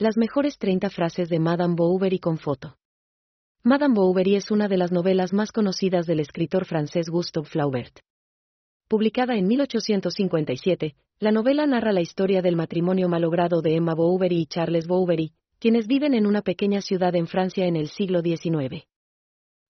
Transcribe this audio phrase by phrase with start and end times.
[0.00, 2.78] Las mejores 30 frases de Madame Bovary con foto.
[3.62, 7.98] Madame Bovary es una de las novelas más conocidas del escritor francés Gustave Flaubert.
[8.88, 14.46] Publicada en 1857, la novela narra la historia del matrimonio malogrado de Emma Bovary y
[14.46, 18.86] Charles Bovary, quienes viven en una pequeña ciudad en Francia en el siglo XIX.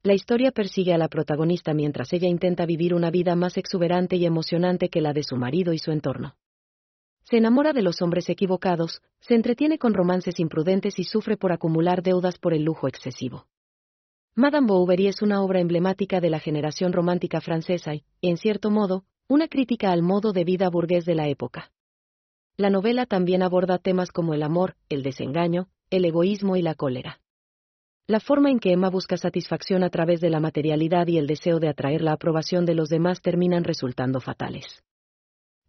[0.05, 4.27] La historia persigue a la protagonista mientras ella intenta vivir una vida más exuberante y
[4.27, 6.37] emocionante que la de su marido y su entorno.
[7.31, 12.03] Se enamora de los hombres equivocados, se entretiene con romances imprudentes y sufre por acumular
[12.03, 13.47] deudas por el lujo excesivo.
[14.34, 19.05] Madame Bovary es una obra emblemática de la generación romántica francesa y, en cierto modo,
[19.29, 21.71] una crítica al modo de vida burgués de la época.
[22.57, 27.21] La novela también aborda temas como el amor, el desengaño, el egoísmo y la cólera.
[28.09, 31.60] La forma en que Emma busca satisfacción a través de la materialidad y el deseo
[31.60, 34.83] de atraer la aprobación de los demás terminan resultando fatales.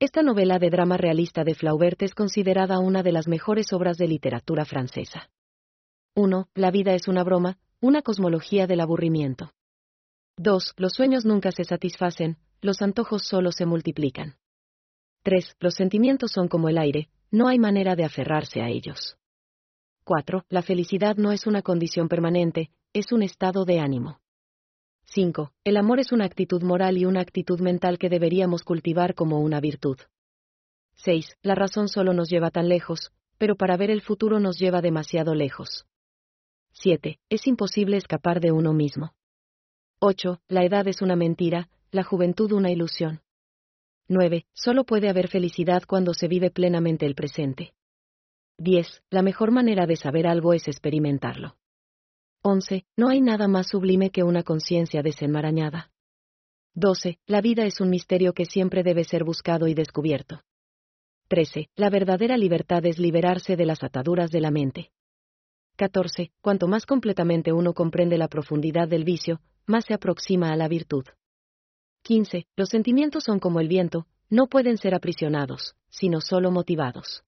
[0.02, 4.08] Esta novela de drama realista de Flaubert es considerada una de las mejores obras de
[4.08, 5.30] literatura francesa.
[6.16, 6.48] 1.
[6.56, 9.52] La vida es una broma, una cosmología del aburrimiento.
[10.38, 10.74] 2.
[10.78, 14.38] Los sueños nunca se satisfacen, los antojos solo se multiplican.
[15.22, 15.58] 3.
[15.60, 19.20] Los sentimientos son como el aire, no hay manera de aferrarse a ellos.
[20.04, 20.46] 4.
[20.50, 24.21] La felicidad no es una condición permanente, es un estado de ánimo.
[25.14, 25.52] 5.
[25.66, 29.60] El amor es una actitud moral y una actitud mental que deberíamos cultivar como una
[29.60, 29.98] virtud.
[30.96, 31.36] 6.
[31.42, 35.36] La razón solo nos lleva tan lejos, pero para ver el futuro nos lleva demasiado
[35.36, 35.86] lejos.
[36.72, 37.20] 7.
[37.28, 39.14] Es imposible escapar de uno mismo.
[40.00, 40.40] 8.
[40.48, 43.20] La edad es una mentira, la juventud una ilusión.
[44.08, 44.46] 9.
[44.54, 47.74] Solo puede haber felicidad cuando se vive plenamente el presente.
[48.60, 49.04] 10.
[49.10, 51.58] La mejor manera de saber algo es experimentarlo.
[52.44, 52.86] 11.
[52.98, 55.92] No hay nada más sublime que una conciencia desenmarañada.
[56.74, 57.20] 12.
[57.28, 60.42] La vida es un misterio que siempre debe ser buscado y descubierto.
[61.28, 61.70] 13.
[61.76, 64.92] La verdadera libertad es liberarse de las ataduras de la mente.
[65.78, 66.32] 14.
[66.42, 71.06] Cuanto más completamente uno comprende la profundidad del vicio, más se aproxima a la virtud.
[72.02, 72.48] 15.
[72.56, 77.24] Los sentimientos son como el viento, no pueden ser aprisionados, sino solo motivados.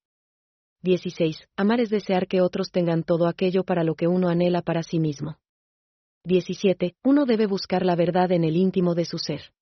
[0.84, 1.48] 16.
[1.56, 5.00] Amar es desear que otros tengan todo aquello para lo que uno anhela para sí
[5.00, 5.38] mismo.
[6.26, 6.96] 17.
[7.04, 9.54] Uno debe buscar la verdad en el íntimo de su ser.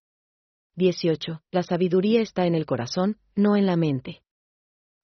[0.78, 1.44] 18.
[1.52, 4.24] La sabiduría está en el corazón, no en la mente.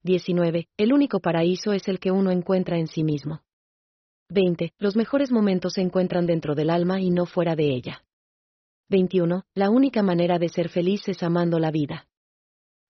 [0.03, 0.67] 19.
[0.77, 3.43] El único paraíso es el que uno encuentra en sí mismo.
[4.29, 4.73] 20.
[4.79, 8.03] Los mejores momentos se encuentran dentro del alma y no fuera de ella.
[8.89, 9.43] 21.
[9.53, 12.07] La única manera de ser feliz es amando la vida.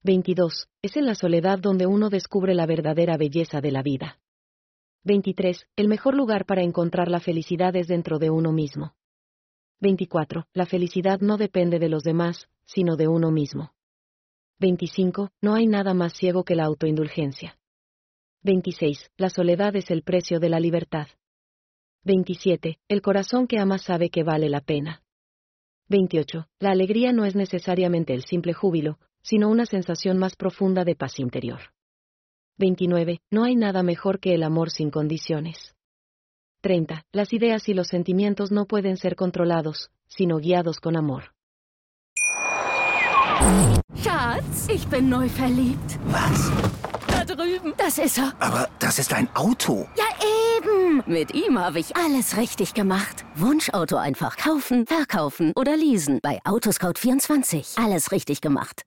[0.08, 0.70] 22.
[0.82, 4.22] Es en la soledad donde uno descubre la verdadera belleza de la vida.
[5.04, 5.68] 23.
[5.76, 8.96] El mejor lugar para encontrar la felicidad es dentro de uno mismo.
[9.82, 10.46] 24.
[10.54, 13.74] La felicidad no depende de los demás, sino de uno mismo.
[14.60, 15.32] 25.
[15.42, 17.60] No hay nada más ciego que la autoindulgencia.
[18.44, 19.12] 26.
[19.18, 21.08] La soledad es el precio de la libertad.
[22.06, 22.80] 27.
[22.88, 25.04] El corazón que ama sabe que vale la pena.
[25.90, 26.48] 28.
[26.60, 31.20] La alegría no es necesariamente el simple júbilo, sino una sensación más profunda de paz
[31.20, 31.60] interior.
[32.60, 33.20] 29.
[33.30, 35.76] No hay nada mejor que el amor sin condiciones.
[36.62, 37.04] 30.
[37.12, 41.34] Las ideas y los sentimientos no pueden ser controlados, sino guiados con amor.
[44.02, 46.00] Schatz, ich bin neu verliebt.
[46.06, 46.50] Was?
[47.10, 47.74] Da drüben.
[47.78, 48.34] Das ist er.
[48.40, 49.88] Aber das ist ein Auto.
[49.98, 50.06] Ja,
[50.56, 51.04] eben.
[51.06, 53.26] Mit ihm habe ich alles richtig gemacht.
[53.36, 56.20] Wunschauto einfach kaufen, verkaufen oder leasen.
[56.24, 57.84] Bei Autoscout24.
[57.84, 58.87] Alles richtig gemacht.